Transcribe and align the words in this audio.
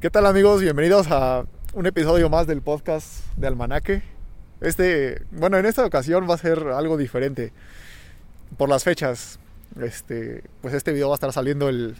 ¿Qué 0.00 0.10
tal 0.10 0.26
amigos? 0.26 0.60
Bienvenidos 0.62 1.08
a 1.10 1.44
un 1.74 1.86
episodio 1.86 2.30
más 2.30 2.46
del 2.46 2.62
podcast 2.62 3.24
de 3.36 3.46
Almanaque. 3.46 4.02
Este, 4.60 5.22
bueno, 5.30 5.58
en 5.58 5.66
esta 5.66 5.84
ocasión 5.84 6.28
va 6.28 6.34
a 6.34 6.38
ser 6.38 6.58
algo 6.68 6.96
diferente 6.96 7.52
por 8.56 8.68
las 8.68 8.84
fechas. 8.84 9.38
Este, 9.80 10.42
pues 10.62 10.74
este 10.74 10.92
video 10.92 11.08
va 11.08 11.14
a 11.14 11.16
estar 11.16 11.32
saliendo 11.32 11.68
el 11.68 11.96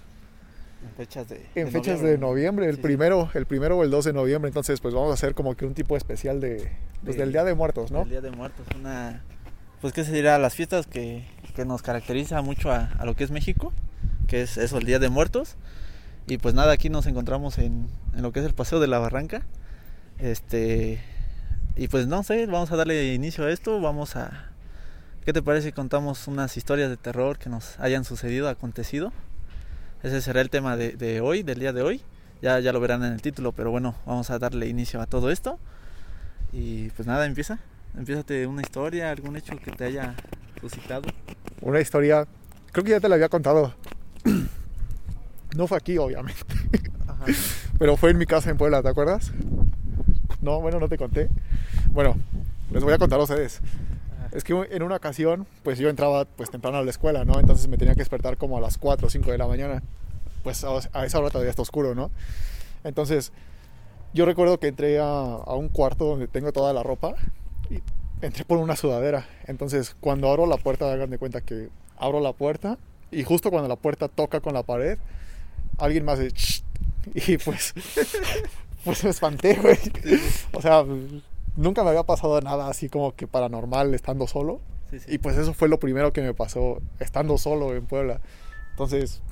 En 0.82 0.94
fechas 0.96 1.28
de, 1.28 1.46
en 1.54 1.66
de 1.66 1.70
fechas 1.70 2.00
noviembre, 2.00 2.10
de 2.10 2.18
¿no? 2.18 2.26
noviembre, 2.28 2.66
el 2.66 2.72
Sí, 2.72 2.76
sí. 2.78 2.82
primero, 2.82 3.30
el 3.34 3.46
primero 3.46 3.76
o 3.78 3.84
el 3.84 3.90
2 3.90 4.06
de 4.06 4.12
noviembre, 4.12 4.48
entonces 4.48 4.80
pues 4.80 4.94
vamos 4.94 5.10
a 5.10 5.14
hacer 5.14 5.34
como 5.34 5.54
que 5.54 5.66
un 5.66 5.74
tipo 5.74 5.96
especial 5.96 6.40
de 6.40 6.70
pues, 7.04 7.16
De- 7.16 7.22
del 7.22 7.32
Día 7.32 7.44
de 7.44 7.54
Muertos, 7.54 7.90
¿no? 7.92 8.02
El 8.02 8.08
Día 8.10 8.20
de 8.20 8.30
Muertos, 8.30 8.66
una... 8.78 9.22
Pues 9.80 9.92
qué 9.94 10.04
se 10.04 10.12
dirá, 10.12 10.38
las 10.38 10.54
fiestas 10.54 10.86
que, 10.86 11.24
que 11.54 11.64
nos 11.64 11.80
caracteriza 11.82 12.42
mucho 12.42 12.70
a, 12.70 12.90
a 12.98 13.04
lo 13.06 13.14
que 13.14 13.24
es 13.24 13.30
México, 13.30 13.72
que 14.26 14.42
es 14.42 14.58
eso, 14.58 14.76
el 14.78 14.84
Día 14.84 14.98
de 14.98 15.08
Muertos. 15.08 15.56
Y 16.26 16.38
pues 16.38 16.54
nada, 16.54 16.72
aquí 16.72 16.90
nos 16.90 17.06
encontramos 17.06 17.58
en, 17.58 17.88
en 18.14 18.22
lo 18.22 18.32
que 18.32 18.40
es 18.40 18.46
el 18.46 18.54
Paseo 18.54 18.80
de 18.80 18.86
la 18.86 18.98
Barranca. 18.98 19.42
Este... 20.18 21.02
Y 21.76 21.88
pues 21.88 22.06
no 22.06 22.22
sé, 22.22 22.46
vamos 22.46 22.70
a 22.72 22.76
darle 22.76 23.14
inicio 23.14 23.44
a 23.44 23.50
esto, 23.50 23.80
vamos 23.80 24.16
a... 24.16 24.50
¿Qué 25.24 25.32
te 25.32 25.42
parece 25.42 25.68
si 25.68 25.72
contamos 25.72 26.26
unas 26.28 26.56
historias 26.56 26.90
de 26.90 26.96
terror 26.96 27.38
que 27.38 27.48
nos 27.48 27.78
hayan 27.78 28.04
sucedido, 28.04 28.48
acontecido? 28.48 29.12
Ese 30.02 30.20
será 30.20 30.40
el 30.40 30.50
tema 30.50 30.76
de, 30.76 31.20
hoy, 31.20 31.42
del 31.42 31.58
día 31.58 31.72
de 31.72 31.82
hoy. 31.82 32.02
Ya, 32.42 32.58
ya 32.58 32.72
lo 32.72 32.80
verán 32.80 33.04
en 33.04 33.12
el 33.12 33.22
título, 33.22 33.52
pero 33.52 33.70
bueno, 33.70 33.94
vamos 34.06 34.30
a 34.30 34.38
darle 34.38 34.66
inicio 34.68 35.00
a 35.00 35.06
todo 35.06 35.30
esto. 35.30 35.58
Y 36.52 36.88
pues 36.90 37.06
nada, 37.06 37.26
empieza. 37.26 37.58
Empiezate 37.96 38.46
una 38.46 38.62
historia, 38.62 39.10
algún 39.10 39.36
hecho 39.36 39.56
que 39.56 39.70
te 39.70 39.84
haya 39.84 40.14
suscitado. 40.60 41.02
Una 41.60 41.80
historia, 41.80 42.26
creo 42.72 42.84
que 42.84 42.90
ya 42.90 43.00
te 43.00 43.08
la 43.08 43.14
había 43.14 43.28
contado. 43.28 43.74
No 45.56 45.66
fue 45.66 45.78
aquí, 45.78 45.98
obviamente, 45.98 46.40
Ajá. 47.06 47.24
pero 47.78 47.96
fue 47.96 48.10
en 48.10 48.18
mi 48.18 48.26
casa 48.26 48.50
en 48.50 48.56
Puebla, 48.56 48.82
¿te 48.82 48.88
acuerdas? 48.88 49.32
No, 50.40 50.60
bueno, 50.60 50.80
no 50.80 50.88
te 50.88 50.96
conté. 50.96 51.28
Bueno, 51.92 52.16
les 52.70 52.82
voy 52.82 52.92
a 52.92 52.98
contar 52.98 53.20
a 53.20 53.24
ustedes. 53.24 53.60
Es 54.32 54.44
que 54.44 54.52
en 54.70 54.82
una 54.82 54.96
ocasión, 54.96 55.46
pues 55.64 55.78
yo 55.78 55.88
entraba 55.88 56.24
pues 56.24 56.50
temprano 56.50 56.78
a 56.78 56.84
la 56.84 56.90
escuela, 56.90 57.24
¿no? 57.24 57.40
Entonces 57.40 57.66
me 57.68 57.76
tenía 57.76 57.94
que 57.94 58.00
despertar 58.00 58.36
como 58.36 58.56
a 58.56 58.60
las 58.60 58.78
4 58.78 59.06
o 59.08 59.10
5 59.10 59.30
de 59.32 59.38
la 59.38 59.46
mañana. 59.46 59.82
Pues 60.44 60.64
a, 60.64 60.70
a 60.92 61.04
esa 61.04 61.18
hora 61.18 61.30
todavía 61.30 61.50
está 61.50 61.62
oscuro, 61.62 61.94
¿no? 61.94 62.10
Entonces, 62.84 63.32
yo 64.14 64.24
recuerdo 64.24 64.58
que 64.58 64.68
entré 64.68 64.98
a, 65.00 65.04
a 65.04 65.54
un 65.54 65.68
cuarto 65.68 66.04
donde 66.04 66.28
tengo 66.28 66.52
toda 66.52 66.72
la 66.72 66.82
ropa 66.82 67.14
y 67.68 67.82
entré 68.22 68.44
por 68.44 68.58
una 68.58 68.76
sudadera. 68.76 69.26
Entonces, 69.46 69.96
cuando 70.00 70.30
abro 70.30 70.46
la 70.46 70.56
puerta, 70.56 70.90
hagan 70.92 71.10
de 71.10 71.18
cuenta 71.18 71.40
que 71.40 71.68
abro 71.98 72.20
la 72.20 72.32
puerta 72.32 72.78
y 73.10 73.24
justo 73.24 73.50
cuando 73.50 73.68
la 73.68 73.76
puerta 73.76 74.08
toca 74.08 74.40
con 74.40 74.54
la 74.54 74.62
pared, 74.62 74.98
alguien 75.80 76.04
más 76.04 76.18
"Shh", 76.20 76.62
y 77.14 77.38
pues, 77.38 77.74
pues 78.84 79.04
me 79.04 79.10
espanté, 79.10 79.54
güey. 79.54 79.78
O 80.52 80.60
sea, 80.62 80.84
nunca 81.56 81.82
me 81.82 81.90
había 81.90 82.02
pasado 82.04 82.40
nada 82.40 82.68
así 82.68 82.88
como 82.88 83.14
que 83.14 83.26
paranormal 83.26 83.94
estando 83.94 84.26
solo. 84.26 84.60
Sí, 84.90 84.98
sí. 85.00 85.14
Y 85.14 85.18
pues 85.18 85.36
eso 85.36 85.54
fue 85.54 85.68
lo 85.68 85.78
primero 85.78 86.12
que 86.12 86.20
me 86.20 86.34
pasó 86.34 86.80
estando 86.98 87.38
solo 87.38 87.74
en 87.74 87.86
Puebla. 87.86 88.20
Entonces, 88.70 89.22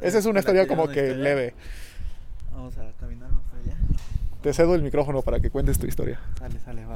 esa 0.00 0.18
es 0.18 0.26
una 0.26 0.40
historia 0.40 0.66
como 0.66 0.88
que 0.88 1.00
historia. 1.02 1.22
leve. 1.22 1.54
Vamos 2.52 2.76
a 2.78 2.90
caminar 2.98 3.30
más 3.30 3.42
allá. 3.62 3.76
Te 4.42 4.52
cedo 4.52 4.74
el 4.74 4.82
micrófono 4.82 5.22
para 5.22 5.40
que 5.40 5.50
cuentes 5.50 5.78
tu 5.78 5.86
historia. 5.86 6.20
Sale, 6.38 6.58
sale, 6.60 6.84
va. 6.84 6.94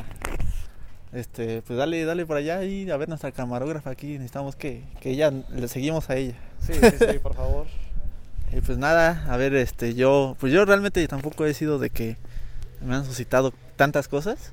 Este, 1.12 1.62
pues 1.62 1.78
dale, 1.78 2.04
dale 2.04 2.26
por 2.26 2.36
allá 2.36 2.62
y 2.64 2.90
a 2.90 2.96
ver 2.96 3.08
nuestra 3.08 3.32
camarógrafa 3.32 3.90
aquí. 3.90 4.12
Necesitamos 4.14 4.56
que, 4.56 4.82
que 5.00 5.10
ella, 5.10 5.30
le 5.30 5.68
seguimos 5.68 6.10
a 6.10 6.16
ella. 6.16 6.34
Sí, 6.60 6.74
sí, 6.74 7.06
sí, 7.12 7.18
por 7.18 7.34
favor. 7.34 7.66
Y 8.52 8.60
pues 8.60 8.78
nada, 8.78 9.24
a 9.28 9.36
ver, 9.36 9.54
este, 9.54 9.94
yo, 9.94 10.36
pues 10.40 10.52
yo 10.52 10.64
realmente 10.64 11.06
tampoco 11.06 11.44
he 11.44 11.52
sido 11.54 11.78
de 11.78 11.90
que 11.90 12.16
me 12.84 12.94
han 12.94 13.04
suscitado 13.04 13.52
tantas 13.76 14.08
cosas. 14.08 14.52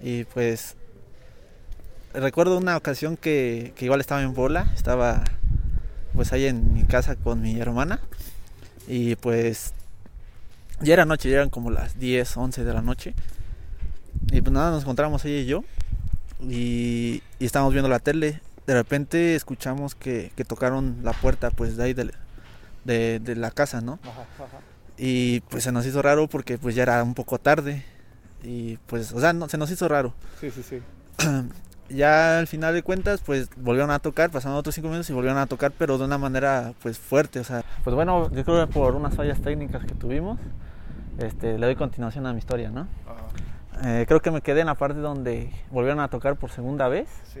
Y 0.00 0.24
pues 0.24 0.76
recuerdo 2.14 2.56
una 2.58 2.76
ocasión 2.76 3.16
que, 3.16 3.72
que 3.76 3.84
igual 3.84 4.00
estaba 4.00 4.22
en 4.22 4.34
Bola, 4.34 4.70
estaba 4.74 5.22
pues 6.14 6.32
ahí 6.32 6.46
en 6.46 6.72
mi 6.72 6.84
casa 6.84 7.16
con 7.16 7.42
mi 7.42 7.60
hermana. 7.60 8.00
Y 8.88 9.16
pues 9.16 9.74
ya 10.80 10.94
era 10.94 11.04
noche, 11.04 11.28
ya 11.28 11.36
eran 11.36 11.50
como 11.50 11.70
las 11.70 11.98
10, 11.98 12.36
11 12.36 12.64
de 12.64 12.72
la 12.74 12.82
noche. 12.82 13.14
Y 14.32 14.40
pues 14.40 14.52
nada, 14.52 14.70
nos 14.70 14.82
encontramos 14.82 15.24
ella 15.24 15.40
y 15.42 15.46
yo. 15.46 15.62
Y, 16.40 17.22
y 17.38 17.44
estábamos 17.44 17.74
viendo 17.74 17.88
la 17.90 17.98
tele. 17.98 18.40
De 18.66 18.74
repente 18.74 19.34
escuchamos 19.34 19.94
que, 19.94 20.32
que 20.36 20.44
tocaron 20.44 20.98
la 21.02 21.12
puerta 21.12 21.50
pues 21.50 21.76
de 21.76 21.84
ahí 21.84 21.92
del- 21.92 22.14
de, 22.84 23.18
de 23.20 23.36
la 23.36 23.50
casa, 23.50 23.80
¿no? 23.80 23.98
Ajá, 24.02 24.22
ajá. 24.38 24.58
Y 24.96 25.40
pues 25.42 25.64
se 25.64 25.72
nos 25.72 25.86
hizo 25.86 26.02
raro 26.02 26.28
porque 26.28 26.58
pues 26.58 26.74
ya 26.74 26.82
era 26.82 27.02
un 27.02 27.14
poco 27.14 27.38
tarde. 27.38 27.84
Y 28.42 28.76
pues, 28.86 29.12
o 29.12 29.20
sea, 29.20 29.32
no, 29.32 29.48
se 29.48 29.58
nos 29.58 29.70
hizo 29.70 29.88
raro. 29.88 30.14
Sí, 30.40 30.50
sí, 30.50 30.62
sí. 30.62 30.80
Ya 31.92 32.38
al 32.38 32.46
final 32.46 32.72
de 32.72 32.84
cuentas, 32.84 33.20
pues 33.20 33.50
volvieron 33.56 33.90
a 33.90 33.98
tocar, 33.98 34.30
pasaron 34.30 34.56
otros 34.56 34.76
cinco 34.76 34.86
minutos 34.86 35.10
y 35.10 35.12
volvieron 35.12 35.38
a 35.40 35.46
tocar, 35.46 35.72
pero 35.76 35.98
de 35.98 36.04
una 36.04 36.18
manera 36.18 36.72
pues 36.84 37.00
fuerte, 37.00 37.40
o 37.40 37.44
sea. 37.44 37.64
Pues 37.82 37.96
bueno, 37.96 38.30
yo 38.30 38.44
creo 38.44 38.64
que 38.64 38.72
por 38.72 38.94
unas 38.94 39.16
fallas 39.16 39.40
técnicas 39.40 39.84
que 39.84 39.94
tuvimos, 39.96 40.38
este, 41.18 41.58
le 41.58 41.66
doy 41.66 41.74
continuación 41.74 42.28
a 42.28 42.32
mi 42.32 42.38
historia, 42.38 42.70
¿no? 42.70 42.86
Ajá. 43.08 43.88
Eh, 43.88 44.04
creo 44.06 44.22
que 44.22 44.30
me 44.30 44.40
quedé 44.40 44.60
en 44.60 44.66
la 44.66 44.76
parte 44.76 45.00
donde 45.00 45.50
volvieron 45.72 45.98
a 45.98 46.06
tocar 46.06 46.36
por 46.36 46.52
segunda 46.52 46.86
vez 46.86 47.08
Sí. 47.34 47.40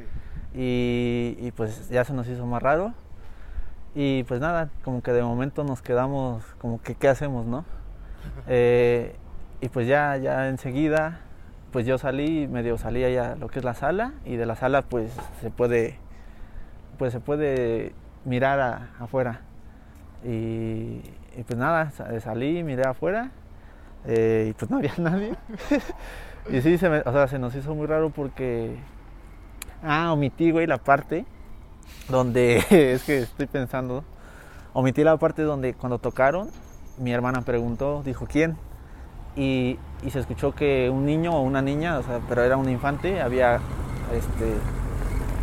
y, 0.52 1.36
y, 1.46 1.52
pues 1.52 1.88
ya 1.88 2.04
se 2.04 2.12
nos 2.12 2.26
hizo 2.26 2.44
más 2.44 2.60
raro. 2.60 2.92
Y 3.94 4.22
pues 4.24 4.40
nada, 4.40 4.70
como 4.84 5.02
que 5.02 5.12
de 5.12 5.22
momento 5.22 5.64
nos 5.64 5.82
quedamos 5.82 6.44
como 6.60 6.80
que 6.80 6.94
qué 6.94 7.08
hacemos, 7.08 7.46
¿no? 7.46 7.64
Eh, 8.46 9.16
y 9.60 9.68
pues 9.68 9.86
ya, 9.86 10.16
ya 10.16 10.48
enseguida, 10.48 11.20
pues 11.72 11.86
yo 11.86 11.98
salí, 11.98 12.46
medio 12.48 12.78
salí 12.78 13.02
allá 13.04 13.34
lo 13.36 13.48
que 13.48 13.58
es 13.58 13.64
la 13.64 13.74
sala 13.74 14.12
y 14.24 14.36
de 14.36 14.46
la 14.46 14.54
sala 14.56 14.82
pues 14.82 15.12
se 15.40 15.50
puede, 15.50 15.98
pues 16.98 17.12
se 17.12 17.20
puede 17.20 17.92
mirar 18.24 18.60
a- 18.60 18.90
afuera. 19.00 19.40
Y, 20.24 21.00
y 21.36 21.42
pues 21.46 21.58
nada, 21.58 21.90
sa- 21.90 22.18
salí, 22.20 22.62
miré 22.62 22.84
afuera 22.86 23.30
eh, 24.06 24.48
y 24.50 24.52
pues 24.54 24.70
no 24.70 24.76
había 24.78 24.92
nadie. 24.98 25.34
y 26.50 26.60
sí, 26.60 26.78
se, 26.78 26.88
me- 26.88 27.00
o 27.00 27.12
sea, 27.12 27.26
se 27.26 27.38
nos 27.38 27.54
hizo 27.56 27.74
muy 27.74 27.86
raro 27.86 28.10
porque, 28.10 28.76
ah, 29.82 30.12
omití, 30.12 30.50
güey, 30.52 30.66
la 30.66 30.78
parte 30.78 31.24
donde, 32.08 32.58
es 32.70 33.02
que 33.04 33.18
estoy 33.18 33.46
pensando, 33.46 34.04
omití 34.72 35.04
la 35.04 35.16
parte 35.16 35.42
donde 35.42 35.74
cuando 35.74 35.98
tocaron, 35.98 36.48
mi 36.98 37.12
hermana 37.12 37.42
preguntó, 37.42 38.02
dijo, 38.04 38.26
¿quién? 38.26 38.56
Y, 39.36 39.78
y 40.04 40.10
se 40.10 40.18
escuchó 40.18 40.54
que 40.54 40.90
un 40.90 41.06
niño 41.06 41.32
o 41.32 41.42
una 41.42 41.62
niña, 41.62 41.98
o 41.98 42.02
sea, 42.02 42.20
pero 42.28 42.42
era 42.42 42.56
un 42.56 42.68
infante, 42.68 43.20
había, 43.20 43.56
este, 44.12 44.54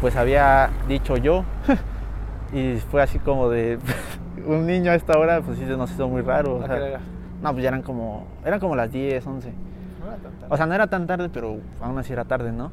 pues 0.01 0.15
había 0.15 0.69
dicho 0.87 1.17
yo. 1.17 1.43
y 2.53 2.75
fue 2.91 3.01
así 3.01 3.19
como 3.19 3.49
de, 3.49 3.79
un 4.45 4.65
niño 4.65 4.91
a 4.91 4.95
esta 4.95 5.17
hora, 5.17 5.41
pues 5.41 5.57
sí 5.57 5.65
se 5.65 5.77
nos 5.77 5.91
hizo 5.91 6.07
muy 6.07 6.21
raro. 6.21 6.57
o 6.57 6.63
¿A 6.63 6.67
sea, 6.67 6.77
era? 6.77 6.99
no, 7.41 7.51
pues 7.51 7.63
ya 7.63 7.69
eran 7.69 7.81
como, 7.81 8.27
eran 8.45 8.59
como 8.59 8.75
las 8.75 8.91
10, 8.91 9.25
11. 9.25 9.51
No 9.99 10.07
era 10.07 10.17
tan 10.17 10.31
tarde. 10.33 10.47
O 10.49 10.57
sea, 10.57 10.65
no 10.65 10.73
era 10.73 10.87
tan 10.87 11.07
tarde, 11.07 11.29
pero 11.29 11.57
aún 11.81 11.97
así 11.97 12.13
era 12.13 12.25
tarde, 12.25 12.51
¿no? 12.51 12.71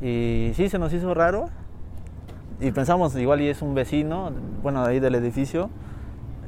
Y 0.00 0.52
sí, 0.54 0.68
se 0.68 0.78
nos 0.78 0.92
hizo 0.92 1.12
raro. 1.14 1.50
Y 2.60 2.72
pensamos, 2.72 3.16
igual 3.16 3.40
y 3.40 3.48
es 3.48 3.62
un 3.62 3.74
vecino, 3.74 4.30
bueno, 4.62 4.84
de 4.84 4.90
ahí 4.90 5.00
del 5.00 5.14
edificio. 5.14 5.70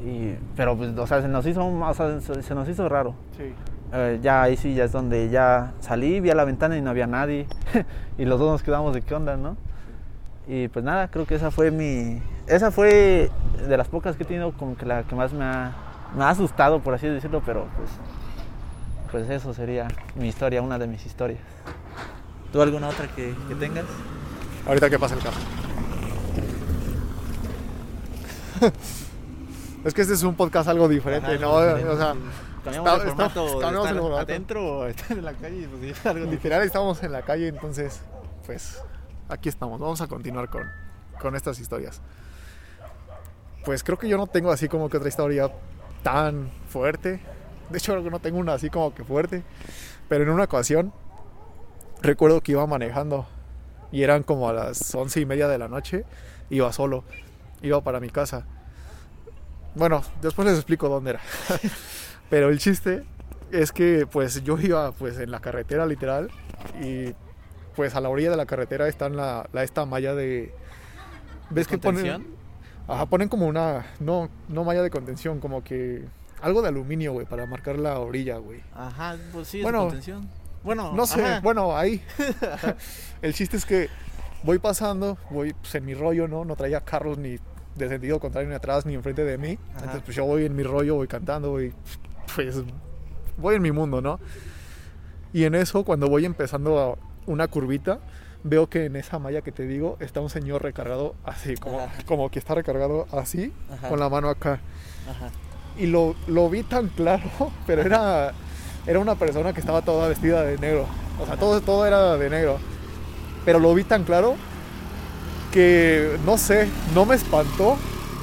Y, 0.05 0.35
pero, 0.57 0.77
pues, 0.77 0.97
o 0.97 1.07
sea, 1.07 1.23
se 1.23 1.29
nos 1.29 1.47
hizo, 1.47 1.65
o 1.67 1.95
sea, 1.95 2.21
se, 2.21 2.43
se 2.43 2.55
nos 2.55 2.69
hizo 2.69 2.89
raro. 2.89 3.15
Sí. 3.37 3.55
Eh, 3.95 4.21
ya 4.23 4.43
ahí 4.43 4.57
sí, 4.57 4.75
ya 4.75 4.85
es 4.85 4.93
donde 4.93 5.29
ya 5.29 5.73
salí, 5.81 6.21
vi 6.21 6.31
a 6.31 6.35
la 6.35 6.45
ventana 6.45 6.77
y 6.77 6.83
no 6.83 6.91
había 6.91 7.07
nadie. 7.07 7.47
y 8.19 8.25
los 8.25 8.39
dos 8.39 8.51
nos 8.51 8.63
quedamos 8.63 8.95
de 8.95 9.03
qué 9.03 9.15
onda, 9.15 9.37
¿no? 9.37 9.57
Y 10.49 10.69
pues 10.69 10.85
nada, 10.85 11.09
creo 11.09 11.27
que 11.27 11.35
esa 11.35 11.51
fue 11.51 11.71
mi... 11.71 12.21
Esa 12.47 12.71
fue 12.71 13.31
de 13.69 13.77
las 13.77 13.89
pocas 13.89 14.17
que 14.17 14.25
he 14.25 14.27
tenido 14.27 14.53
como 14.53 14.77
que 14.77 14.85
la 14.85 15.05
que 15.05 15.15
más 15.15 15.33
me 15.33 15.45
ha, 15.45 15.73
me 16.17 16.25
ha 16.25 16.31
asustado, 16.31 16.81
por 16.81 16.95
así 16.95 17.07
decirlo, 17.07 17.43
pero 17.45 17.67
pues... 17.77 17.91
Pues 19.11 19.29
eso 19.29 19.53
sería 19.53 19.89
mi 20.17 20.29
historia, 20.29 20.63
una 20.63 20.79
de 20.79 20.87
mis 20.87 21.05
historias. 21.05 21.41
¿Tú 22.51 22.63
alguna 22.63 22.89
otra 22.89 23.07
que, 23.09 23.35
que 23.47 23.55
tengas? 23.55 23.85
Ahorita 24.67 24.89
que 24.89 24.99
pasa 24.99 25.15
el 25.15 25.21
carro. 25.21 25.62
es 29.85 29.95
que 29.95 30.03
este 30.03 30.15
es 30.15 30.23
un 30.23 30.35
podcast 30.35 30.69
algo 30.69 30.89
diferente, 30.89 31.27
Ajá, 31.33 31.39
¿no? 31.41 31.61
diferente, 31.61 31.89
O 31.91 31.97
sea. 31.97 32.15
Cambiamos 32.65 32.91
está- 32.93 33.09
está- 33.09 33.31
formato, 33.31 33.45
de 33.45 33.51
cambiamos 33.61 33.77
estar 33.89 33.95
el 33.97 34.01
formato. 34.03 34.23
adentro 34.23 34.65
o 34.79 34.87
estar 34.87 35.19
en 35.19 35.25
la 35.25 35.33
calle, 35.35 35.69
pues 35.69 35.99
es 35.99 36.07
algo 36.07 36.31
literal 36.31 36.63
estamos 36.63 37.03
en 37.03 37.11
la 37.13 37.23
calle, 37.23 37.49
entonces, 37.49 38.01
pues, 38.47 38.81
aquí 39.29 39.49
estamos. 39.49 39.81
Vamos 39.81 40.01
a 40.01 40.07
continuar 40.07 40.49
con, 40.49 40.63
con 41.21 41.35
estas 41.35 41.59
historias. 41.59 42.01
Pues 43.65 43.83
creo 43.85 43.99
que 43.99 44.09
yo 44.09 44.17
no 44.17 44.27
tengo 44.27 44.51
así 44.51 44.69
como 44.69 44.89
que 44.89 44.97
otra 44.97 45.09
historia 45.09 45.51
tan 46.03 46.51
fuerte. 46.69 47.21
De 47.71 47.79
hecho, 47.79 47.99
no 48.01 48.19
tengo 48.21 48.39
una 48.39 48.55
así 48.55 48.71
como 48.71 48.95
que 48.95 49.05
fuerte. 49.05 49.43
Pero 50.09 50.25
en 50.25 50.31
una 50.31 50.45
ocasión, 50.45 50.93
recuerdo 52.01 52.41
que 52.43 52.53
iba 52.53 52.67
manejando 52.67 53.27
y 53.93 54.03
eran 54.03 54.23
como 54.25 54.49
a 54.49 54.53
las 54.53 54.95
once 54.95 55.21
y 55.21 55.27
media 55.27 55.49
de 55.49 55.59
la 55.59 55.69
noche. 55.69 56.05
Iba 56.51 56.73
solo, 56.73 57.05
iba 57.63 57.81
para 57.83 58.01
mi 58.01 58.11
casa. 58.11 58.45
Bueno, 59.75 60.03
después 60.21 60.47
les 60.47 60.57
explico 60.57 60.89
dónde 60.89 61.11
era. 61.11 61.21
Pero 62.31 62.49
el 62.49 62.59
chiste 62.59 63.05
es 63.51 63.73
que 63.73 64.07
pues 64.11 64.43
yo 64.45 64.59
iba 64.59 64.93
pues 64.93 65.19
en 65.19 65.31
la 65.31 65.41
carretera 65.41 65.87
literal 65.87 66.31
y 66.83 67.15
pues 67.77 67.95
a 67.95 68.01
la 68.01 68.09
orilla 68.09 68.31
de 68.31 68.37
la 68.37 68.47
carretera 68.47 68.89
está 68.89 69.09
la, 69.09 69.49
la 69.53 69.63
esta 69.63 69.87
malla 69.87 70.15
de 70.15 70.55
¿Ves 71.51 71.67
que 71.69 71.79
ponen 71.79 72.27
Ajá, 72.89 73.07
ponen 73.07 73.29
como 73.29 73.47
una 73.47 73.87
no 74.01 74.29
no 74.49 74.65
malla 74.65 74.83
de 74.83 74.91
contención, 74.91 75.39
como 75.41 75.63
que 75.63 76.05
algo 76.41 76.61
de 76.63 76.69
aluminio, 76.69 77.13
güey, 77.13 77.25
para 77.25 77.47
marcar 77.47 77.79
la 77.79 77.99
orilla, 78.01 78.39
güey. 78.39 78.61
Ajá, 78.75 79.17
pues 79.33 79.49
sí, 79.49 79.59
es 79.59 79.63
Bueno, 79.63 79.79
de 79.83 79.85
contención. 79.87 80.29
Bueno, 80.65 80.93
No 80.93 81.07
sé, 81.07 81.25
ajá. 81.25 81.41
bueno, 81.41 81.77
ahí. 81.77 82.03
el 83.23 83.35
chiste 83.35 83.57
es 83.57 83.65
que 83.65 83.89
voy 84.43 84.59
pasando, 84.59 85.17
voy 85.31 85.55
pues, 85.55 85.75
en 85.77 85.85
mi 85.85 85.95
rollo, 85.95 86.27
¿no? 86.27 86.45
No 86.45 86.57
traía 86.57 86.81
carros 86.81 87.19
ni 87.19 87.39
de 87.77 87.89
sentido 87.89 88.21
contrario 88.21 88.49
ni 88.49 88.55
atrás 88.55 88.87
ni 88.87 88.95
enfrente 88.95 89.25
de 89.25 89.39
mí. 89.39 89.59
Ajá. 89.71 89.79
Entonces 89.81 90.03
pues 90.05 90.17
yo 90.17 90.25
voy 90.25 90.45
en 90.45 90.55
mi 90.57 90.63
rollo, 90.63 90.97
voy 90.97 91.09
cantando, 91.09 91.51
voy 91.51 91.73
pues 92.35 92.63
voy 93.37 93.57
en 93.57 93.63
mi 93.63 93.73
mundo, 93.73 94.01
¿no? 94.01 94.21
Y 95.33 95.45
en 95.45 95.55
eso 95.55 95.85
cuando 95.85 96.09
voy 96.09 96.25
empezando 96.25 96.79
a 96.79 96.99
una 97.27 97.49
curvita, 97.49 98.01
veo 98.45 98.69
que 98.69 98.87
en 98.87 98.97
esa 98.97 99.19
malla 99.19 99.43
que 99.43 99.53
te 99.53 99.67
digo 99.67 99.97
está 100.01 100.21
un 100.21 100.31
señor 100.31 100.63
recargado 100.63 101.15
así, 101.25 101.55
como, 101.57 101.81
Ajá. 101.81 101.93
como 102.07 102.31
que 102.31 102.39
está 102.39 102.55
recargado 102.55 103.07
así, 103.13 103.53
Ajá. 103.73 103.89
con 103.89 104.01
la 104.01 104.09
mano 104.09 104.29
acá. 104.29 104.61
Y 105.79 105.87
lo, 105.87 106.15
lo 106.27 106.51
vi 106.51 106.63
tan 106.63 106.89
claro, 106.89 107.25
pero 107.67 107.83
era, 107.83 108.33
era 108.87 108.99
una 108.99 109.15
persona 109.15 109.53
que 109.53 109.61
estaba 109.61 109.83
toda 109.83 110.09
vestida 110.09 110.43
de 110.43 110.59
negro. 110.59 110.87
O 111.21 111.27
sea, 111.27 111.37
todo, 111.37 111.61
todo 111.61 111.87
era 111.87 112.17
de 112.17 112.31
negro. 112.31 112.59
Pero 113.45 113.59
lo 113.59 113.75
vi 113.75 113.85
tan 113.85 114.05
claro 114.05 114.37
que, 115.53 116.19
no 116.25 116.39
sé, 116.39 116.69
no 116.95 117.05
me 117.07 117.15
espantó, 117.15 117.77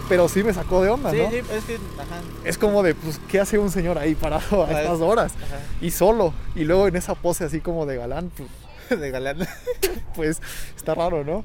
pero 0.10 0.28
sí 0.28 0.44
me 0.44 0.54
sacó 0.54 0.81
de 0.81 0.90
onda, 0.90 1.12
Sí, 1.12 1.18
¿no? 1.18 1.30
sí, 1.30 1.38
es 1.38 1.64
que, 1.66 1.76
ajá. 1.76 2.22
Es 2.44 2.58
como 2.58 2.84
de, 2.84 2.96
pues, 2.96 3.20
¿qué 3.30 3.40
hace 3.40 3.58
un 3.58 3.70
señor 3.72 3.98
ahí 3.98 4.16
parado 4.16 4.64
a 4.64 4.66
Ajá. 4.70 4.81
estas 4.81 5.00
horas? 5.02 5.34
Ajá. 5.46 5.60
Y 5.81 5.92
solo. 5.92 6.34
Y 6.56 6.64
luego 6.66 6.88
en 6.88 6.96
esa 6.96 7.16
pose 7.16 7.44
así 7.46 7.60
como 7.62 7.86
de 7.86 7.98
galán, 7.98 8.31
pues, 8.36 8.50
De 9.00 9.12
galán. 9.12 9.38
pues 10.16 10.42
está 10.76 10.96
raro, 10.96 11.24
¿no? 11.24 11.44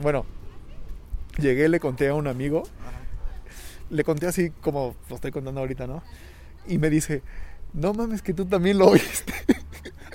Bueno, 0.00 0.26
llegué, 1.38 1.68
le 1.68 1.80
conté 1.80 2.08
a 2.08 2.14
un 2.14 2.26
amigo 2.28 2.62
le 3.88 4.02
conté 4.02 4.26
así 4.26 4.50
como 4.62 4.96
lo 5.08 5.14
estoy 5.14 5.30
contando 5.30 5.60
ahorita, 5.60 5.86
¿no? 5.86 6.02
Y 6.66 6.78
me 6.78 6.90
dice, 6.90 7.22
no 7.72 7.94
mames, 7.94 8.20
que 8.20 8.34
tú 8.34 8.44
también 8.44 8.78
lo 8.78 8.90
viste. 8.92 9.32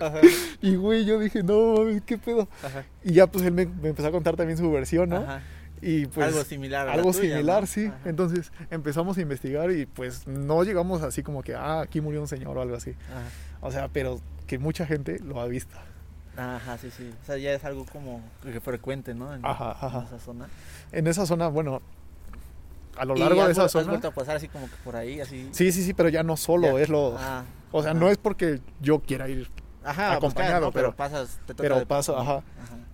Ajá. 0.01 0.19
Y 0.61 0.75
güey, 0.75 1.05
yo 1.05 1.19
dije, 1.19 1.43
no 1.43 1.75
mames, 1.75 2.01
qué 2.03 2.17
pedo. 2.17 2.47
Ajá. 2.63 2.83
Y 3.03 3.13
ya 3.13 3.27
pues 3.27 3.45
él 3.45 3.53
me, 3.53 3.65
me 3.65 3.89
empezó 3.89 4.07
a 4.07 4.11
contar 4.11 4.35
también 4.35 4.57
su 4.57 4.71
versión, 4.71 5.09
¿no? 5.09 5.17
Ajá. 5.17 5.41
Y 5.81 6.05
pues 6.05 6.27
algo 6.27 6.43
similar. 6.43 6.87
a 6.87 6.93
algo 6.93 7.11
tuya, 7.11 7.29
similar, 7.37 7.61
¿no? 7.61 7.67
sí. 7.67 7.85
Ajá. 7.87 7.97
Entonces 8.05 8.51
empezamos 8.69 9.17
a 9.17 9.21
investigar 9.21 9.71
y 9.71 9.87
pues 9.87 10.27
no 10.27 10.63
llegamos 10.63 11.01
así 11.01 11.23
como 11.23 11.41
que, 11.41 11.55
ah, 11.55 11.81
aquí 11.81 12.01
murió 12.01 12.21
un 12.21 12.27
señor 12.27 12.55
o 12.57 12.61
algo 12.61 12.75
así. 12.75 12.91
Ajá. 13.09 13.21
O 13.61 13.71
sea, 13.71 13.87
pero 13.87 14.19
que 14.45 14.59
mucha 14.59 14.85
gente 14.85 15.17
lo 15.19 15.39
ha 15.41 15.47
visto. 15.47 15.75
Ajá, 16.37 16.77
sí, 16.77 16.89
sí. 16.95 17.11
O 17.21 17.25
sea, 17.25 17.37
ya 17.37 17.51
es 17.53 17.65
algo 17.65 17.85
como 17.91 18.21
que 18.43 18.59
frecuente, 18.61 19.13
¿no? 19.15 19.33
En, 19.33 19.43
Ajá, 19.45 19.71
ajá. 19.71 19.99
en 19.99 20.05
esa 20.05 20.19
zona. 20.19 20.47
En 20.91 21.07
esa 21.07 21.25
zona, 21.25 21.47
bueno, 21.47 21.81
a 22.97 23.03
lo 23.05 23.15
¿Y 23.15 23.19
largo 23.19 23.35
de 23.35 23.41
has 23.45 23.49
esa 23.51 23.63
has 23.65 23.71
zona... 23.71 23.87
vuelto 23.87 24.07
a 24.07 24.11
pasar 24.11 24.35
así 24.37 24.47
como 24.47 24.67
que 24.69 24.75
por 24.83 24.95
ahí, 24.95 25.19
así? 25.19 25.49
Sí, 25.51 25.71
sí, 25.71 25.83
sí, 25.83 25.93
pero 25.93 26.09
ya 26.09 26.23
no 26.23 26.37
solo, 26.37 26.77
Ya. 26.77 26.83
es 26.83 26.89
lo... 26.89 27.15
Ah, 27.17 27.43
O 27.71 27.81
sea, 27.81 27.91
ajá. 27.91 27.99
no 27.99 28.09
es 28.09 28.17
porque 28.17 28.59
yo 28.81 28.99
quiera 28.99 29.27
ir 29.29 29.49
Ajá, 29.83 30.13
acompañado, 30.13 30.71
pero, 30.71 30.89
pero- 30.91 30.95
pasas, 30.95 31.39
te 31.45 31.53
toca 31.53 31.63
pero 31.63 31.79
de 31.79 31.85
paso, 31.85 32.13
¿no? 32.13 32.19
ajá. 32.21 32.43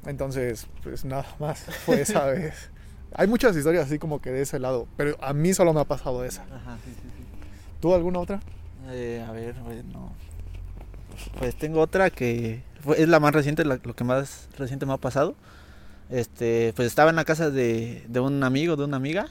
Entonces, 0.05 0.67
pues 0.83 1.03
nada 1.05 1.25
más 1.39 1.59
fue 1.85 2.01
esa 2.01 2.25
vez. 2.27 2.69
Hay 3.13 3.27
muchas 3.27 3.55
historias 3.57 3.85
así 3.87 3.99
como 3.99 4.21
que 4.21 4.31
de 4.31 4.41
ese 4.41 4.59
lado, 4.59 4.87
pero 4.97 5.17
a 5.21 5.33
mí 5.33 5.53
solo 5.53 5.73
me 5.73 5.81
ha 5.81 5.85
pasado 5.85 6.23
esa. 6.23 6.43
Ajá, 6.43 6.77
sí, 6.85 6.91
sí, 6.93 7.01
sí. 7.17 7.23
¿Tú 7.81 7.93
alguna 7.93 8.19
otra? 8.19 8.39
Eh, 8.89 9.25
a 9.27 9.31
ver, 9.31 9.53
bueno. 9.65 10.13
Pues 11.39 11.55
tengo 11.57 11.81
otra 11.81 12.09
que 12.09 12.61
fue- 12.81 13.01
es 13.01 13.09
la 13.09 13.19
más 13.19 13.33
reciente, 13.33 13.65
la- 13.65 13.79
lo 13.83 13.95
que 13.95 14.03
más 14.03 14.47
reciente 14.57 14.85
me 14.85 14.93
ha 14.93 14.97
pasado. 14.97 15.35
Este, 16.09 16.71
pues 16.75 16.87
estaba 16.87 17.09
en 17.09 17.15
la 17.17 17.25
casa 17.25 17.49
de, 17.49 18.05
de 18.07 18.19
un 18.21 18.43
amigo, 18.43 18.75
de 18.77 18.85
una 18.85 18.97
amiga. 18.97 19.27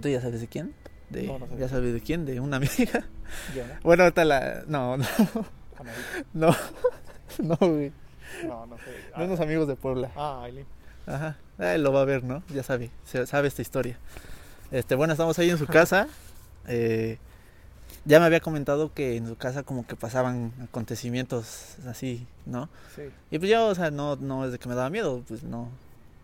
¿Tú 0.00 0.08
ya 0.08 0.20
sabes 0.20 0.40
de 0.40 0.46
quién? 0.48 0.72
De, 1.10 1.24
No, 1.24 1.38
no 1.38 1.46
sé. 1.48 1.56
ya 1.58 1.68
sabes 1.68 1.92
de 1.94 2.00
quién, 2.00 2.26
de 2.26 2.38
una 2.40 2.56
amiga. 2.58 3.04
Yo, 3.56 3.66
¿no? 3.66 3.74
Bueno, 3.82 4.04
ahorita 4.04 4.24
la. 4.24 4.62
No, 4.68 4.96
no, 4.98 5.04
no. 6.32 6.54
No, 7.42 7.56
güey. 7.56 7.90
No, 8.46 8.66
no 8.66 8.76
sé. 8.78 9.18
De 9.18 9.24
unos 9.24 9.40
amigos 9.40 9.66
de 9.66 9.74
Puebla. 9.74 10.10
Ah, 10.14 10.42
Aileen. 10.44 10.66
Ajá. 11.06 11.36
Él 11.58 11.82
lo 11.82 11.92
va 11.92 12.02
a 12.02 12.04
ver, 12.04 12.22
¿no? 12.22 12.42
Ya 12.48 12.62
sabe, 12.62 12.90
sabe 13.26 13.48
esta 13.48 13.62
historia. 13.62 13.98
Este, 14.70 14.94
bueno, 14.94 15.12
estamos 15.12 15.36
ahí 15.38 15.50
en 15.50 15.58
su 15.58 15.66
casa. 15.66 16.06
eh, 16.68 17.18
ya 18.04 18.20
me 18.20 18.26
había 18.26 18.40
comentado 18.40 18.92
que 18.92 19.16
en 19.16 19.26
su 19.26 19.36
casa 19.36 19.62
como 19.62 19.86
que 19.86 19.96
pasaban 19.96 20.52
acontecimientos 20.62 21.76
así, 21.88 22.26
¿no? 22.46 22.68
Sí. 22.94 23.02
Y 23.30 23.38
pues 23.38 23.50
yo, 23.50 23.66
o 23.66 23.74
sea, 23.74 23.90
no, 23.90 24.16
no 24.16 24.44
es 24.44 24.52
de 24.52 24.58
que 24.58 24.68
me 24.68 24.74
daba 24.74 24.90
miedo, 24.90 25.22
pues 25.26 25.42
no. 25.42 25.70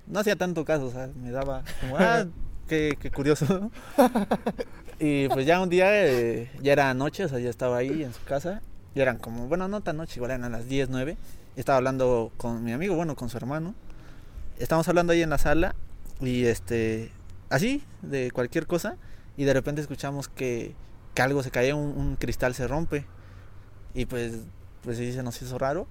No 0.06 0.20
hacía 0.20 0.37
tanto 0.37 0.64
caso, 0.64 0.87
o 0.87 0.91
sea, 0.91 1.08
me 1.08 1.31
daba 1.31 1.62
como, 1.81 1.97
ah, 1.99 2.26
qué, 2.69 2.97
qué 3.00 3.11
curioso, 3.11 3.47
¿no? 3.49 3.70
Y 4.99 5.29
pues 5.29 5.47
ya 5.47 5.62
un 5.62 5.70
día, 5.70 6.06
eh, 6.06 6.50
ya 6.61 6.73
era 6.73 6.93
noche, 6.93 7.25
o 7.25 7.29
sea, 7.29 7.38
ya 7.38 7.49
estaba 7.49 7.79
ahí 7.79 8.02
en 8.02 8.12
su 8.12 8.23
casa. 8.25 8.61
Y 8.94 9.00
eran 9.00 9.19
como, 9.19 9.46
bueno, 9.46 9.69
no 9.69 9.81
tan 9.82 9.96
noche, 9.96 10.14
igual 10.16 10.32
eran 10.32 10.44
a 10.44 10.48
las 10.48 10.66
10, 10.69 10.88
9. 10.90 11.16
Estaba 11.56 11.78
hablando 11.78 12.32
con 12.37 12.64
mi 12.64 12.72
amigo, 12.72 12.94
bueno, 12.96 13.14
con 13.16 13.28
su 13.28 13.37
hermano. 13.37 13.75
Estamos 14.58 14.88
hablando 14.88 15.12
ahí 15.12 15.22
en 15.22 15.31
la 15.31 15.38
sala 15.38 15.75
y 16.20 16.44
este, 16.44 17.10
así, 17.48 17.82
de 18.02 18.31
cualquier 18.31 18.66
cosa. 18.66 18.96
Y 19.37 19.44
de 19.44 19.52
repente 19.54 19.81
escuchamos 19.81 20.28
que, 20.28 20.75
que 21.14 21.22
algo 21.22 21.42
se 21.42 21.50
cae, 21.50 21.72
un, 21.72 21.96
un 21.96 22.16
cristal 22.16 22.54
se 22.54 22.66
rompe. 22.69 23.04
Y 23.94 24.06
pues, 24.06 24.34
pues 24.82 24.98
sí 24.98 25.12
se 25.12 25.22
nos 25.22 25.40
hizo 25.40 25.58
raro. 25.58 25.87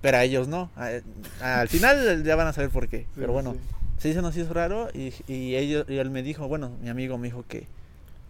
Pero 0.00 0.18
a 0.18 0.24
ellos 0.24 0.48
no. 0.48 0.70
A- 0.76 1.60
al 1.60 1.68
final 1.68 2.24
ya 2.24 2.36
van 2.36 2.46
a 2.46 2.52
saber 2.52 2.70
por 2.70 2.88
qué. 2.88 3.06
Pero 3.16 3.32
bueno, 3.32 3.56
sí 3.98 4.12
se 4.12 4.20
nos 4.22 4.36
hizo 4.36 4.52
raro 4.52 4.88
y, 4.92 5.14
y 5.26 5.56
ellos, 5.56 5.86
y 5.88 5.96
él 5.96 6.10
me 6.10 6.22
dijo, 6.22 6.46
bueno, 6.46 6.70
mi 6.82 6.90
amigo 6.90 7.16
me 7.16 7.28
dijo 7.28 7.44
que, 7.48 7.66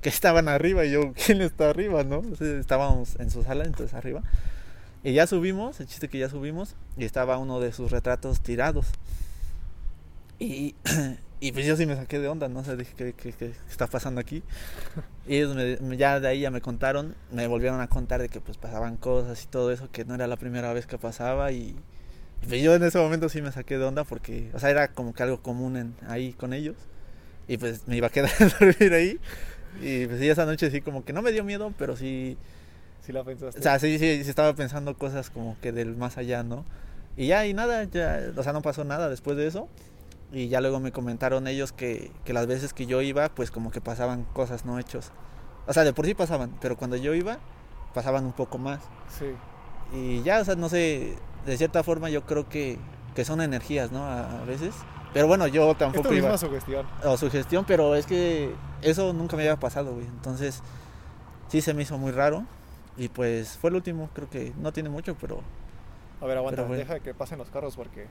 que 0.05 0.11
estaban 0.11 0.49
arriba 0.49 0.87
y 0.87 0.93
yo, 0.93 1.15
¿quién 1.27 1.43
está 1.43 1.71
arriba, 1.71 2.05
no? 2.05 2.21
O 2.21 2.37
sea, 2.37 2.61
estábamos 2.61 3.17
en 3.21 3.31
su 3.33 3.45
sala, 3.45 3.65
entonces 3.67 3.95
arriba. 3.97 4.23
Y 5.05 5.15
ya 5.15 5.27
subimos, 5.27 5.81
el 5.81 5.89
chiste 5.89 6.09
que 6.09 6.19
ya 6.19 6.31
subimos 6.31 6.77
y 6.99 7.05
estaba 7.07 7.39
uno 7.39 7.61
de 7.61 7.73
sus 7.73 7.91
retratos 7.93 8.41
tirados. 8.43 8.87
Y, 10.39 10.75
y 11.41 11.53
pues 11.53 11.67
yo 11.67 11.77
sí 11.77 11.87
me 11.87 11.97
saqué 11.97 12.19
de 12.19 12.29
onda, 12.29 12.49
no 12.49 12.65
sé, 12.65 12.77
dije, 12.77 12.93
¿qué, 12.97 13.13
qué, 13.13 13.33
qué 13.33 13.53
está 13.71 13.87
pasando 13.87 14.21
aquí? 14.21 14.43
Y 15.27 15.37
ellos 15.39 15.57
me- 15.57 15.97
ya 15.97 16.21
de 16.21 16.29
ahí 16.29 16.41
ya 16.41 16.51
me 16.51 16.61
contaron, 16.61 17.15
me 17.33 17.47
volvieron 17.47 17.81
a 17.81 17.89
contar 17.89 18.21
de 18.21 18.29
que 18.29 18.41
pues 18.41 18.59
pasaban 18.59 18.97
cosas 18.99 19.43
y 19.45 19.47
todo 19.49 19.73
eso, 19.73 19.91
que 19.91 20.05
no 20.05 20.15
era 20.15 20.27
la 20.27 20.37
primera 20.37 20.73
vez 20.75 20.87
que 20.87 20.99
pasaba 20.99 21.53
y, 21.53 21.77
y 22.43 22.47
pues 22.49 22.63
yo 22.63 22.75
en 22.75 22.83
ese 22.85 22.99
momento 22.99 23.29
sí 23.29 23.43
me 23.43 23.53
saqué 23.53 23.79
de 23.79 23.85
onda 23.85 24.05
porque, 24.05 24.51
o 24.55 24.61
sea, 24.61 24.71
era 24.71 24.89
como 24.89 25.15
que 25.15 25.23
algo 25.25 25.43
común 25.43 25.77
en, 25.77 25.95
ahí 26.09 26.33
con 26.35 26.53
ellos. 26.55 26.77
Y 27.49 27.59
pues 27.59 27.89
me 27.89 27.97
iba 27.97 28.09
a 28.09 28.11
quedar 28.11 28.31
a 28.41 28.47
dormir 28.47 28.93
ahí. 28.95 29.21
Y 29.81 30.07
pues 30.07 30.21
sí, 30.21 30.29
esa 30.29 30.47
noche 30.47 30.71
sí 30.71 30.81
como 30.81 31.05
que 31.05 31.13
no 31.13 31.23
me 31.23 31.33
dio 31.33 31.45
miedo, 31.45 31.73
pero 31.79 31.97
sí, 31.97 32.37
Sí 33.01 33.13
la 33.13 33.23
pensaste. 33.25 33.61
o 33.61 33.63
sea, 33.63 33.79
sí, 33.79 33.99
sí, 33.99 34.25
sí 34.25 34.31
estaba 34.31 34.55
pensando 34.55 34.97
cosas 34.97 35.31
como 35.31 35.57
que 35.61 35.73
del 35.73 35.97
más 35.97 36.17
allá, 36.17 36.43
¿no? 36.43 36.65
Y 37.17 37.27
ya, 37.29 37.47
y 37.47 37.55
nada, 37.55 37.85
ya, 37.85 38.33
o 38.37 38.43
sea, 38.43 38.53
no 38.53 38.63
pasó 38.63 38.85
nada 38.85 39.09
después 39.09 39.37
de 39.37 39.47
eso. 39.47 39.69
Y 40.33 40.49
ya 40.49 40.61
luego 40.61 40.81
me 40.81 40.91
comentaron 40.91 41.47
ellos 41.47 41.73
que, 41.73 42.11
que 42.25 42.33
las 42.33 42.47
veces 42.47 42.73
que 42.73 42.87
yo 42.87 43.03
iba, 43.03 43.29
pues 43.29 43.51
como 43.51 43.71
que 43.71 43.81
pasaban 43.81 44.25
cosas, 44.33 44.65
no 44.65 44.79
hechos. 44.79 45.13
O 45.67 45.73
sea, 45.73 45.85
de 45.85 45.93
por 45.93 46.07
sí 46.07 46.15
pasaban, 46.15 46.57
pero 46.61 46.77
cuando 46.77 46.97
yo 46.97 47.15
iba, 47.15 47.39
pasaban 47.95 48.25
un 48.25 48.33
poco 48.33 48.59
más. 48.59 48.81
sí. 49.09 49.27
Y 49.93 50.23
ya, 50.23 50.41
o 50.41 50.45
sea, 50.45 50.57
no 50.57 50.69
sé, 50.69 51.15
de 51.47 51.57
cierta 51.59 51.85
forma 51.85 52.09
yo 52.11 52.25
creo 52.25 52.49
que, 52.49 52.79
que 53.15 53.25
son 53.25 53.41
energías, 53.43 53.93
¿no? 53.93 54.03
A, 54.05 54.43
a 54.43 54.45
veces. 54.45 54.75
Pero 55.15 55.27
bueno, 55.29 55.47
yo 55.47 55.71
Es 55.71 55.79
tampoco 55.79 56.09
tu 56.09 56.15
iba 56.15 56.29
misma 56.29 56.37
sugestión. 56.39 56.85
o 57.05 57.17
sugestión, 57.17 57.65
pero 57.65 57.95
es 57.95 58.05
que 58.05 58.53
eso 58.83 59.13
nunca 59.15 59.37
me 59.37 59.45
había 59.45 59.57
pasado, 59.57 59.95
güey. 59.95 60.07
Entonces, 60.07 60.61
sí 61.49 61.61
se 61.63 61.73
me 61.73 61.83
hizo 61.85 61.97
muy 61.97 62.11
raro. 62.13 62.45
Y 62.97 63.09
pues 63.09 63.57
fue 63.57 63.71
el 63.71 63.77
último, 63.77 64.11
creo 64.13 64.29
que 64.29 64.53
no 64.61 64.73
tiene 64.73 64.89
mucho, 64.91 65.17
pero 65.21 65.41
A 66.21 66.27
ver, 66.27 66.37
aguanta, 66.37 66.63
Pero 66.63 66.75
deja 66.75 67.01
que 67.01 67.15
pasen 67.15 67.39
los 67.39 67.49
carros 67.51 67.75
porque 67.77 68.07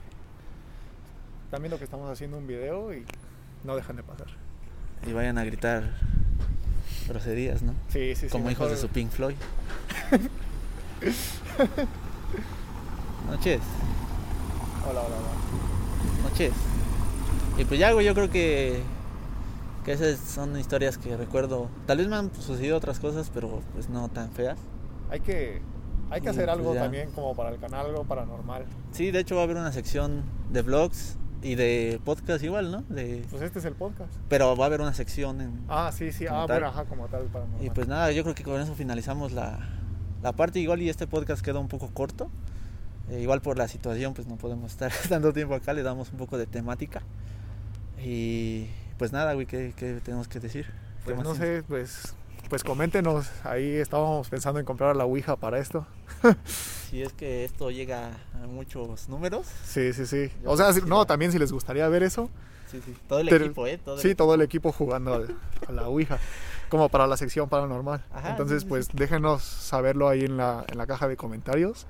están 1.44 1.62
viendo 1.62 1.78
que 1.78 1.84
estamos 1.84 2.10
haciendo 2.10 2.36
un 2.38 2.46
video 2.46 2.92
y 2.92 3.04
no 3.64 3.76
dejan 3.76 3.96
de 3.96 4.02
pasar. 4.02 4.26
y 5.06 5.12
vayan 5.12 5.38
a 5.38 5.44
gritar 5.44 5.94
groserías, 7.08 7.62
¿no? 7.62 7.72
Sí, 7.88 8.14
sí, 8.14 8.26
sí. 8.26 8.28
Como 8.28 8.50
hijos 8.50 8.70
de 8.70 8.76
su 8.78 8.88
Pink 8.88 9.10
Floyd. 9.10 9.36
Noches, 13.30 13.60
Hola, 14.88 15.00
hola, 15.00 15.16
hola. 15.16 16.28
noches. 16.28 16.52
Y 17.58 17.64
pues 17.64 17.78
ya, 17.78 17.92
güey, 17.92 18.04
yo 18.04 18.14
creo 18.14 18.30
que, 18.30 18.80
que 19.84 19.92
esas 19.92 20.18
son 20.18 20.58
historias 20.58 20.98
que 20.98 21.16
recuerdo. 21.16 21.68
Tal 21.86 21.98
vez 21.98 22.08
me 22.08 22.16
han 22.16 22.34
sucedido 22.34 22.76
otras 22.76 22.98
cosas, 22.98 23.30
pero 23.32 23.60
pues 23.74 23.88
no 23.88 24.08
tan 24.08 24.30
feas. 24.32 24.58
Hay 25.10 25.20
que, 25.20 25.62
hay 26.10 26.20
que 26.20 26.26
Y 26.26 26.30
hacer 26.30 26.46
pues 26.46 26.56
algo 26.58 26.74
ya. 26.74 26.82
también 26.82 27.10
como 27.12 27.34
para 27.36 27.50
el 27.50 27.60
canal, 27.60 27.86
algo 27.86 28.04
paranormal. 28.04 28.64
Sí, 28.92 29.10
de 29.12 29.20
hecho 29.20 29.36
va 29.36 29.42
a 29.42 29.44
haber 29.44 29.56
una 29.56 29.70
sección 29.72 30.22
de 30.50 30.62
vlogs 30.62 31.16
Y 31.42 31.54
de 31.56 32.00
podcast 32.04 32.42
igual, 32.42 32.72
¿no? 32.72 32.82
De, 32.88 33.24
Pues 33.30 33.42
este 33.42 33.58
es 33.60 33.64
el 33.66 33.74
podcast. 33.74 34.12
pero 34.28 34.56
va 34.56 34.64
a 34.64 34.66
haber 34.66 34.80
una 34.80 34.94
sección 34.94 35.40
en... 35.40 35.60
Ah, 35.68 35.92
sí, 35.96 36.10
sí. 36.10 36.26
Ah, 36.28 36.46
bueno, 36.48 36.66
ajá, 36.68 36.84
como 36.86 37.06
tal. 37.06 37.24
Para 37.26 37.44
Y 37.60 37.70
pues 37.70 37.86
nada, 37.86 38.10
yo 38.12 38.22
creo 38.24 38.34
que 38.34 38.42
con 38.42 38.60
eso 38.60 38.74
finalizamos 38.74 39.30
la, 39.32 39.58
la 40.22 40.32
parte 40.32 40.58
igual 40.58 40.82
y 40.82 40.88
este 40.88 41.06
podcast 41.06 41.44
queda 41.44 41.58
un 41.60 41.68
poco 41.68 41.90
corto. 41.92 42.30
Eh, 43.10 43.20
igual 43.20 43.42
por 43.42 43.58
la 43.58 43.68
situación 43.68 44.14
pues 44.14 44.26
no 44.26 44.36
podemos 44.36 44.72
estar 44.72 44.90
tanto 45.08 45.32
tiempo 45.34 45.54
acá, 45.54 45.72
le 45.74 45.82
damos 45.84 46.10
un 46.10 46.16
poco 46.18 46.36
de 46.38 46.46
temática. 46.46 47.02
Y 48.02 48.68
pues 48.98 49.12
nada, 49.12 49.34
güey, 49.34 49.46
¿qué, 49.46 49.72
qué 49.76 50.00
tenemos 50.04 50.28
que 50.28 50.40
decir? 50.40 50.66
¿Qué 51.04 51.12
Pues 51.14 51.16
no 51.18 51.32
tienes? 51.34 51.38
sé, 51.58 51.62
pues, 51.66 52.14
pues 52.48 52.62
coméntenos. 52.64 53.30
Ahí 53.44 53.74
estábamos 53.76 54.28
pensando 54.28 54.60
en 54.60 54.66
comprar 54.66 54.94
la 54.96 55.04
Ouija 55.04 55.36
para 55.36 55.58
esto. 55.58 55.86
Si 56.94 57.02
es 57.02 57.12
que 57.12 57.44
esto 57.44 57.72
llega 57.72 58.10
a 58.40 58.46
muchos 58.46 59.08
números. 59.08 59.48
Sí, 59.64 59.92
sí, 59.92 60.06
sí. 60.06 60.30
Yo 60.44 60.50
O 60.52 60.56
sea, 60.56 60.72
si- 60.72 60.82
no, 60.82 61.04
también 61.06 61.32
si 61.32 61.40
les 61.40 61.50
gustaría 61.50 61.88
ver 61.88 62.04
eso. 62.04 62.30
Sí, 62.70 62.80
sí. 62.84 62.94
Todo 63.08 63.18
el 63.18 63.28
Pero- 63.28 63.46
equipo, 63.46 63.66
¿eh? 63.66 63.78
Todo 63.84 63.96
el 63.96 64.00
sí, 64.00 64.08
equipo. 64.08 64.24
todo 64.24 64.34
el 64.36 64.42
equipo 64.42 64.70
jugando 64.70 65.12
al- 65.14 65.34
a 65.66 65.72
la 65.72 65.88
Ouija. 65.88 66.18
Como 66.68 66.88
para 66.88 67.08
la 67.08 67.16
sección 67.16 67.48
paranormal. 67.48 68.04
Ajá, 68.12 68.30
Entonces, 68.30 68.62
sí, 68.62 68.68
pues 68.68 68.86
sí. 68.86 68.92
déjenos 68.94 69.42
saberlo 69.42 70.08
ahí 70.08 70.24
en 70.24 70.36
la, 70.36 70.64
en 70.70 70.78
la 70.78 70.86
caja 70.86 71.08
de 71.08 71.16
comentarios. 71.16 71.86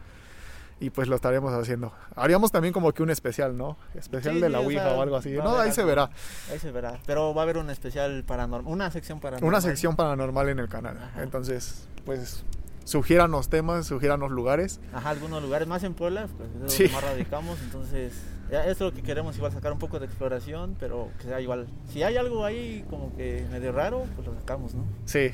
Y 0.81 0.91
pues 0.91 1.09
lo 1.09 1.15
estaremos 1.17 1.53
haciendo. 1.55 1.93
Haríamos 2.17 2.51
también 2.53 2.75
como 2.75 2.93
que 2.93 3.03
un 3.03 3.11
especial, 3.11 3.57
¿no? 3.57 3.77
Especial 3.95 4.35
Sí, 4.35 4.41
de 4.41 4.49
la 4.49 4.61
o 4.61 4.65
Ouija 4.65 4.83
sea, 4.83 4.95
o 4.95 5.03
algo 5.03 5.17
así. 5.17 5.31
No, 5.33 5.57
ahí 5.59 5.73
se 5.73 5.85
verá. 5.85 6.11
Ahí 6.51 6.59
se 6.59 6.71
verá. 6.73 6.99
Pero 7.07 7.33
va 7.35 7.43
a 7.43 7.45
haber 7.45 7.59
un 7.59 7.71
especial 7.71 8.25
paranormal, 8.27 8.71
una 8.73 8.91
sección 8.91 9.21
paranormal. 9.21 9.49
Una 9.49 9.61
sección 9.61 9.97
paranormal 9.97 10.49
en 10.49 10.59
el 10.59 10.69
canal. 10.69 10.99
Ajá. 10.99 11.23
Entonces, 11.23 11.87
pues 12.05 12.45
sugiéranos 12.85 13.49
temas, 13.49 13.87
sugiéranos 13.87 14.31
lugares. 14.31 14.81
Ajá, 14.93 15.11
algunos 15.11 15.43
lugares 15.43 15.67
más 15.69 15.83
en 15.85 15.95
Puebla, 15.95 16.29
pues 16.37 16.49
es 16.67 16.73
Sí. 16.73 16.83
donde 16.85 16.95
más 16.95 17.05
radicamos, 17.05 17.59
entonces 17.63 18.13
ya 18.51 18.67
es 18.67 18.79
lo 18.81 18.93
que 18.93 19.03
queremos 19.03 19.37
igual 19.37 19.53
sacar 19.53 19.73
un 19.73 19.79
poco 19.79 19.99
de 20.01 20.07
exploración, 20.07 20.77
pero 20.79 21.09
que 21.19 21.25
sea 21.25 21.41
igual. 21.41 21.67
Si 21.89 22.03
hay 22.03 22.17
algo 22.19 22.45
ahí 22.45 22.85
como 22.91 23.15
que 23.17 23.47
medio 23.51 23.73
raro, 23.73 24.05
pues 24.17 24.27
lo 24.27 24.35
sacamos, 24.35 24.75
¿no? 24.75 24.85
Sí. 25.07 25.31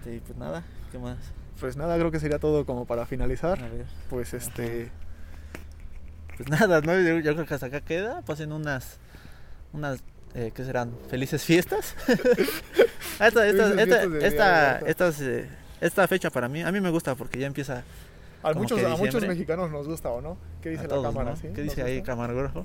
Este, 0.00 0.20
pues 0.26 0.36
nada, 0.38 0.64
¿qué 0.90 0.98
más? 0.98 1.18
Pues 1.60 1.76
nada, 1.76 1.96
creo 1.98 2.10
que 2.10 2.18
sería 2.20 2.38
todo 2.38 2.64
como 2.64 2.86
para 2.86 3.02
A 3.02 3.06
finalizar. 3.06 3.60
ver. 3.70 3.86
Pues 4.08 4.32
este. 4.34 4.90
Pues 6.36 6.48
nada, 6.48 6.80
¿no? 6.80 6.94
Yo, 6.98 7.18
yo 7.20 7.34
creo 7.34 7.46
que 7.46 7.54
hasta 7.54 7.66
acá 7.66 7.80
queda. 7.82 8.22
Pasen 8.22 8.52
unas, 8.52 8.98
unas, 9.72 10.02
eh, 10.34 10.52
¿qué 10.54 10.64
serán? 10.64 10.92
Felices 11.08 11.44
fiestas. 11.44 11.94
Esta, 13.20 13.46
esta, 13.46 14.78
estas, 14.86 15.20
eh, 15.20 15.46
esta 15.82 16.08
fecha 16.08 16.30
para 16.30 16.48
mí, 16.48 16.62
a 16.62 16.72
mí 16.72 16.80
me 16.80 16.88
gusta 16.88 17.14
porque 17.14 17.38
ya 17.38 17.46
empieza 17.46 17.82
A 18.42 18.54
muchos, 18.54 18.82
a 18.82 18.96
muchos 18.96 19.26
mexicanos 19.26 19.70
nos 19.70 19.86
gusta, 19.86 20.08
¿o 20.08 20.22
no? 20.22 20.38
¿Qué 20.62 20.70
dice 20.70 20.84
a 20.84 20.84
la 20.84 20.88
todos, 20.88 21.06
cámara? 21.06 21.30
¿no? 21.32 21.36
¿sí? 21.36 21.42
¿Qué 21.54 21.64
¿Nos 21.64 21.74
dice 21.76 21.82
ahí 21.82 22.00
camarógrafo? 22.02 22.62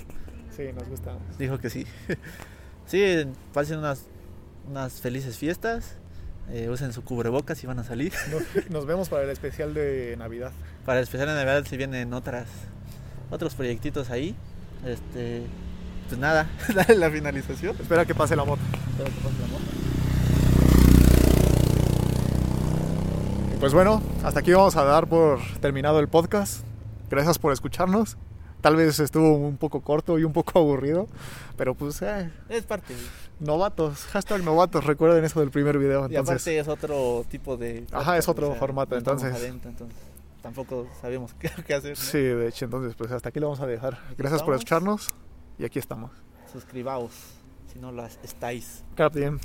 Sí, 0.56 0.72
nos 0.74 0.88
gusta. 0.88 1.18
Dijo 1.38 1.58
que 1.58 1.70
sí. 1.70 1.86
sí, 2.86 3.28
pasen 3.54 3.80
unas, 3.80 4.06
unas 4.70 5.02
felices 5.02 5.38
fiestas. 5.38 5.98
Eh, 6.52 6.70
usen 6.70 6.94
su 6.94 7.04
cubrebocas 7.04 7.64
y 7.64 7.68
van 7.68 7.80
a 7.80 7.84
salir. 7.84 8.14
Nos, 8.32 8.70
nos 8.70 8.86
vemos 8.86 9.10
para 9.10 9.24
el 9.24 9.30
especial 9.30 9.74
de 9.74 10.16
Navidad. 10.18 10.52
Para 10.86 11.00
el 11.00 11.04
especial 11.04 11.30
de 11.30 11.36
Navidad 11.36 11.66
si 11.68 11.78
vienen 11.78 12.14
otras 12.14 12.48
otros 13.32 13.56
proyectitos 13.56 14.10
ahí. 14.10 14.36
Este, 14.86 15.44
pues 16.08 16.20
nada, 16.20 16.48
dale 16.76 16.96
la 16.96 17.10
finalización. 17.10 17.76
Espera 17.80 18.06
que 18.06 18.16
pase 18.16 18.36
la 18.36 18.46
moto. 18.46 18.62
Espero 18.92 19.06
que 19.06 19.22
pase 19.22 19.40
la 19.42 19.48
moto. 19.48 19.66
Y 23.56 23.58
pues 23.58 23.74
bueno, 23.74 24.02
hasta 24.24 24.42
aquí 24.42 24.52
vamos 24.52 24.76
a 24.76 24.84
dar 24.84 25.08
por 25.08 25.40
terminado 25.62 26.00
el 26.00 26.08
podcast. 26.08 26.64
Gracias 27.10 27.40
por 27.40 27.54
escucharnos. 27.54 28.18
Tal 28.66 28.76
vez 28.76 29.00
estuvo 29.00 29.36
un 29.38 29.58
poco 29.58 29.82
corto 29.82 30.18
y 30.18 30.24
un 30.24 30.34
poco 30.34 30.58
aburrido, 30.58 31.08
pero 31.56 31.76
pues 31.76 32.02
eh, 32.02 32.32
Es 32.50 32.64
parte. 32.64 32.96
novatos, 33.40 34.06
hashtag 34.06 34.42
novatos, 34.44 34.84
recuerden 34.86 35.24
eso 35.24 35.40
del 35.40 35.52
primer 35.52 35.78
video. 35.78 36.02
Y 36.10 36.16
Entonces, 36.16 36.42
aparte 36.42 36.58
es 36.58 36.68
otro 36.68 37.24
tipo 37.30 37.58
de... 37.58 37.86
Ajá, 37.92 38.18
es 38.18 38.28
otro 38.28 38.56
formato, 38.56 38.96
no 38.96 38.98
estamos 38.98 39.22
entonces. 39.22 39.48
adentro, 39.48 39.70
entonces 39.70 39.98
tampoco 40.42 40.88
sabíamos 41.00 41.34
qué, 41.40 41.52
qué 41.68 41.76
hacer. 41.76 41.92
¿no? 41.92 41.96
sí, 42.04 42.18
de 42.18 42.48
hecho, 42.48 42.66
entonces 42.66 42.96
pues 42.96 43.12
hasta 43.12 43.30
aquí 43.30 43.40
lo 43.40 43.50
vamos 43.50 43.60
a 43.60 43.68
dejar. 43.68 44.00
Gracias 44.18 44.42
por 44.42 44.56
estamos. 44.56 45.02
escucharnos 45.02 45.10
y 45.60 45.66
aquí 45.66 45.78
estamos. 45.78 46.10
Suscribaos 46.52 47.12
si 47.72 47.78
no 47.78 47.92
las 47.92 48.18
estáis. 48.24 48.84
Captain. 48.96 49.40